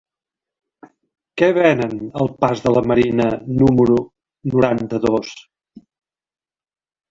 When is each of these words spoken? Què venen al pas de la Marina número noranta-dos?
Què 1.41 1.49
venen 1.57 1.93
al 2.21 2.31
pas 2.45 2.65
de 2.65 2.73
la 2.77 2.83
Marina 2.93 3.29
número 3.61 4.01
noranta-dos? 4.55 5.37